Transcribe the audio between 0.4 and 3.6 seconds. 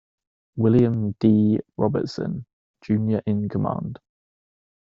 William D. Robertson, Junior in